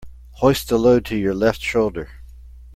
[0.39, 2.09] Hoist the load to your left shoulder.